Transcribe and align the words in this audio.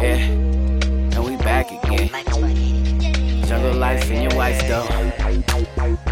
Yeah, 0.00 0.16
and 0.16 1.24
we 1.24 1.36
back 1.36 1.70
again. 1.70 2.08
Jungle 3.46 3.74
life 3.74 4.10
and 4.10 4.22
your 4.22 4.34
wife 4.36 4.60
though. 4.68 6.05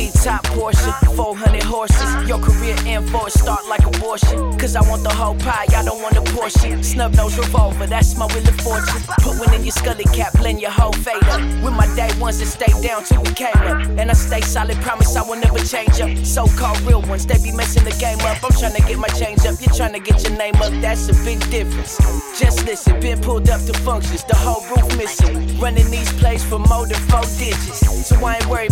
T-top 0.00 0.42
Porsche, 0.56 0.90
400 1.14 1.62
horses. 1.62 2.26
Your 2.26 2.38
career 2.38 2.74
in 2.86 3.06
for 3.08 3.28
start 3.28 3.66
like 3.68 3.84
abortion. 3.84 4.56
Cause 4.56 4.74
I 4.74 4.80
want 4.88 5.02
the 5.02 5.10
whole 5.10 5.34
pie, 5.34 5.66
I 5.76 5.84
don't 5.84 6.00
want 6.00 6.16
a 6.16 6.22
portion. 6.32 6.82
Snub 6.82 7.12
nose 7.16 7.36
revolver, 7.36 7.86
that's 7.86 8.16
my 8.16 8.24
wheel 8.32 8.48
of 8.48 8.56
fortune. 8.64 9.02
Put 9.20 9.38
one 9.38 9.52
in 9.52 9.62
your 9.62 9.72
scully 9.72 10.04
cap, 10.04 10.32
blend 10.40 10.58
your 10.58 10.70
whole 10.70 10.94
fade 10.94 11.22
up. 11.24 11.40
With 11.62 11.74
my 11.74 11.84
day 11.96 12.08
ones 12.18 12.38
that 12.38 12.46
stay 12.46 12.72
down 12.80 13.04
till 13.04 13.20
we 13.20 13.32
came 13.34 13.60
up. 13.68 13.76
And 14.00 14.10
I 14.10 14.14
stay 14.14 14.40
solid, 14.40 14.78
promise 14.78 15.14
I 15.16 15.22
will 15.22 15.36
never 15.36 15.58
change 15.58 16.00
up. 16.00 16.16
So 16.24 16.46
called 16.56 16.80
real 16.88 17.02
ones, 17.02 17.26
they 17.26 17.36
be 17.36 17.52
messing 17.52 17.84
the 17.84 17.94
game 18.00 18.20
up. 18.20 18.42
I'm 18.42 18.56
trying 18.56 18.76
to 18.76 18.82
get 18.88 18.98
my 18.98 19.08
change 19.08 19.44
up, 19.44 19.60
you're 19.60 19.76
trying 19.76 19.92
to 19.92 20.00
get 20.00 20.26
your 20.26 20.38
name 20.38 20.56
up. 20.64 20.72
That's 20.80 21.10
a 21.10 21.14
big 21.28 21.40
difference. 21.50 21.98
Just 22.40 22.64
listen, 22.64 22.98
been 23.00 23.20
pulled 23.20 23.50
up 23.50 23.60
to 23.66 23.74
functions, 23.84 24.24
the 24.24 24.36
whole 24.36 24.64
roof 24.72 24.96
missing. 24.96 25.36
Running 25.60 25.90
these 25.90 26.10
plays 26.14 26.42
for 26.42 26.58
more 26.58 26.86
than 26.86 27.00
four 27.12 27.20
digits. 27.36 27.84
So 28.08 28.16
I 28.24 28.36
ain't 28.36 28.46
worried, 28.46 28.69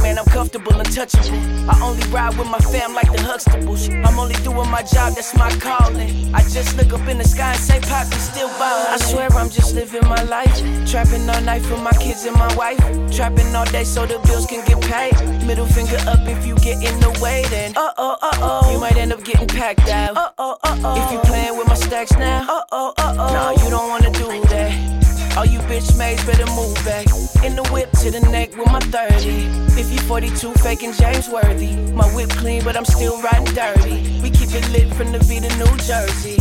comfortable. 0.48 0.78
I 1.68 1.80
only 1.82 2.06
ride 2.08 2.36
with 2.38 2.48
my 2.48 2.58
fam 2.58 2.94
like 2.94 3.10
the 3.12 3.18
Huxtables. 3.18 3.88
I'm 4.04 4.18
only 4.18 4.34
doing 4.36 4.70
my 4.70 4.82
job, 4.82 5.14
that's 5.14 5.34
my 5.36 5.50
calling. 5.50 6.34
I 6.34 6.42
just 6.42 6.76
look 6.76 6.92
up 6.92 7.06
in 7.08 7.18
the 7.18 7.24
sky 7.24 7.52
and 7.52 7.60
say, 7.60 7.80
Pop, 7.80 8.06
you 8.12 8.18
still 8.18 8.48
ballin'. 8.58 8.94
I 8.94 8.96
swear 8.98 9.28
I'm 9.32 9.50
just 9.50 9.74
living 9.74 10.04
my 10.04 10.22
life. 10.24 10.56
Trapping 10.90 11.28
all 11.28 11.40
night 11.42 11.62
for 11.62 11.76
my 11.76 11.92
kids 11.92 12.24
and 12.24 12.36
my 12.36 12.52
wife. 12.56 12.78
Trapping 13.14 13.54
all 13.54 13.66
day 13.66 13.84
so 13.84 14.06
the 14.06 14.18
bills 14.26 14.46
can 14.46 14.64
get 14.64 14.80
paid. 14.82 15.14
Middle 15.46 15.66
finger 15.66 15.98
up 16.06 16.20
if 16.26 16.46
you 16.46 16.54
get 16.56 16.82
in 16.82 16.98
the 17.00 17.18
way, 17.22 17.44
then 17.50 17.76
uh 17.76 17.92
oh, 17.98 18.16
uh 18.22 18.30
oh. 18.40 18.72
You 18.72 18.80
might 18.80 18.96
end 18.96 19.12
up 19.12 19.24
getting 19.24 19.48
packed 19.48 19.88
out. 19.88 20.16
Uh 20.16 20.30
oh, 20.38 20.56
uh 20.62 20.80
oh. 20.84 21.04
If 21.04 21.12
you 21.12 21.18
playing 21.30 21.56
with 21.56 21.68
my 21.68 21.74
stacks 21.74 22.12
now, 22.12 22.46
uh 22.48 22.62
oh, 22.72 22.94
uh 22.98 23.14
oh. 23.18 23.32
Nah, 23.32 23.50
you 23.62 23.70
don't 23.70 23.88
wanna 23.88 24.10
do 24.12 24.28
that. 24.48 25.07
All 25.38 25.46
you 25.46 25.60
bitch 25.70 25.96
maids 25.96 26.24
better 26.26 26.46
move 26.56 26.74
back. 26.84 27.06
In 27.44 27.54
the 27.54 27.62
whip 27.70 27.92
to 28.02 28.10
the 28.10 28.18
neck 28.32 28.56
with 28.56 28.66
my 28.72 28.80
30. 28.80 29.78
If 29.78 29.92
you 29.92 30.00
42, 30.00 30.52
faking 30.54 30.92
James 30.94 31.28
Worthy. 31.28 31.76
My 31.92 32.12
whip 32.12 32.30
clean, 32.30 32.64
but 32.64 32.76
I'm 32.76 32.84
still 32.84 33.22
riding 33.22 33.54
dirty. 33.54 34.18
We 34.20 34.30
keep 34.30 34.50
it 34.50 34.68
lit 34.70 34.92
from 34.94 35.12
the 35.12 35.20
V 35.20 35.38
to 35.38 35.48
New 35.56 35.70
Jersey. 35.86 36.38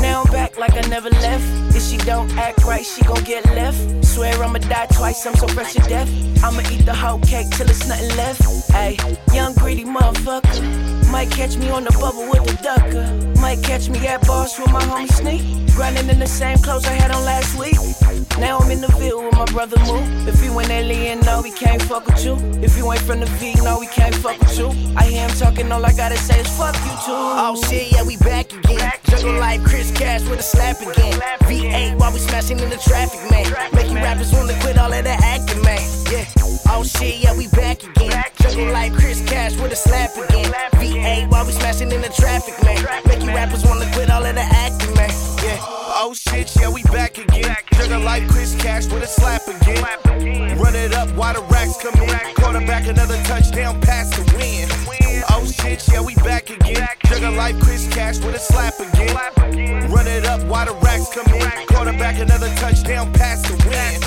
Now 0.00 0.22
I'm 0.22 0.32
back 0.32 0.56
like 0.56 0.72
I 0.72 0.88
never 0.88 1.10
left. 1.10 1.44
If 1.76 1.82
she 1.82 1.98
don't 1.98 2.32
act 2.38 2.64
right, 2.64 2.82
she 2.82 3.02
gon' 3.02 3.24
get 3.24 3.44
left. 3.44 3.76
Swear 4.02 4.42
I'ma 4.42 4.60
die 4.60 4.86
twice, 4.86 5.26
I'm 5.26 5.34
so 5.34 5.46
fresh 5.48 5.74
to 5.74 5.80
death. 5.80 6.08
I'ma 6.42 6.62
eat 6.72 6.86
the 6.86 6.94
whole 6.94 7.18
cake 7.20 7.50
till 7.50 7.68
it's 7.68 7.86
nothing 7.86 8.16
left. 8.16 8.40
Ayy, 8.72 8.96
young 9.34 9.52
greedy 9.52 9.84
motherfucker. 9.84 11.07
Might 11.10 11.30
catch 11.30 11.56
me 11.56 11.70
on 11.70 11.84
the 11.84 11.90
bubble 11.92 12.28
with 12.28 12.44
the 12.44 12.62
ducker. 12.62 13.40
Might 13.40 13.62
catch 13.62 13.88
me 13.88 14.06
at 14.06 14.26
bars 14.26 14.58
with 14.58 14.70
my 14.70 14.82
homie 14.82 15.10
Sneak. 15.10 15.42
Grinding 15.74 16.08
in 16.08 16.18
the 16.18 16.26
same 16.26 16.58
clothes 16.58 16.86
I 16.86 16.92
had 16.92 17.10
on 17.10 17.24
last 17.24 17.58
week. 17.58 17.78
Now 18.38 18.58
I'm 18.58 18.70
in 18.70 18.80
the 18.80 18.88
Ville 18.98 19.24
with 19.24 19.34
my 19.34 19.46
brother 19.46 19.78
Moo. 19.86 20.02
If 20.28 20.44
you 20.44 20.58
ain't 20.60 20.70
alien, 20.70 21.20
no, 21.20 21.40
we 21.42 21.50
can't 21.50 21.80
fuck 21.82 22.06
with 22.06 22.24
you. 22.24 22.34
If 22.62 22.76
you 22.76 22.92
ain't 22.92 23.00
from 23.02 23.20
the 23.20 23.26
V, 23.40 23.54
no, 23.62 23.78
we 23.80 23.86
can't 23.86 24.14
fuck 24.14 24.38
with 24.38 24.58
you. 24.58 24.68
I 24.96 25.04
hear 25.04 25.26
him 25.26 25.30
talking, 25.38 25.72
all 25.72 25.84
I 25.84 25.92
gotta 25.92 26.16
say 26.16 26.40
is 26.40 26.48
fuck 26.58 26.74
you 26.74 26.94
too. 27.06 27.18
Oh 27.42 27.60
shit, 27.68 27.90
yeah, 27.92 28.04
we 28.04 28.16
back 28.18 28.52
again. 28.52 28.92
Jungle 29.04 29.40
life, 29.40 29.64
Chris 29.64 29.90
Cash 29.96 30.22
with 30.28 30.40
a 30.40 30.42
slap 30.42 30.80
again. 30.80 31.18
V8 31.48 31.98
while 31.98 32.12
we 32.12 32.18
smashing 32.18 32.58
in 32.60 32.70
the 32.70 32.76
traffic, 32.76 33.20
man. 33.30 33.46
Making 33.72 33.96
rappers 33.96 34.32
wanna 34.32 34.58
quit 34.60 34.78
all 34.78 34.92
of 34.92 35.04
that 35.04 35.20
acting, 35.22 35.62
man. 35.62 35.87
V8 41.48 41.54
we 41.54 41.60
smashing 41.60 41.92
in 41.92 42.02
the 42.02 42.08
traffic, 42.08 42.54
man. 42.64 42.84
Make 43.06 43.22
you 43.22 43.34
rappers 43.34 43.64
wanna 43.64 43.90
quit 43.92 44.10
all 44.10 44.24
of 44.24 44.34
the 44.34 44.40
acting, 44.40 44.94
man. 44.94 45.10
Yeah. 45.42 45.58
Oh 46.00 46.14
shit, 46.14 46.54
yeah, 46.56 46.68
we 46.68 46.82
back 46.84 47.18
again. 47.18 47.56
Jugger 47.72 48.02
like 48.04 48.28
Chris 48.28 48.54
Cash 48.60 48.86
with 48.86 49.02
a 49.02 49.06
slap 49.06 49.46
again. 49.46 50.58
Run 50.58 50.74
it 50.74 50.94
up 50.94 51.08
while 51.16 51.34
the 51.34 51.42
racks 51.52 51.76
come 51.80 51.94
in. 52.02 52.34
Quarterback 52.34 52.86
another 52.86 53.16
touchdown 53.24 53.80
pass 53.80 54.10
to 54.10 54.22
win. 54.36 54.68
Oh 55.30 55.44
shit, 55.46 55.86
yeah, 55.88 56.02
we 56.02 56.14
back 56.16 56.50
again. 56.50 56.86
Jugger 57.06 57.34
like 57.36 57.58
Chris 57.60 57.88
Cash 57.92 58.18
with 58.18 58.34
a 58.34 58.38
slap 58.38 58.78
again. 58.78 59.90
Run 59.90 60.06
it 60.06 60.26
up 60.26 60.42
while 60.44 60.66
the 60.66 60.74
racks 60.84 61.08
come 61.14 61.32
in. 61.34 61.50
Quarterback 61.68 62.18
another 62.18 62.48
touchdown 62.56 63.12
pass 63.12 63.42
to 63.42 63.54
win. 63.68 64.00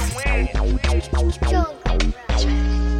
Jungle. 1.49 2.90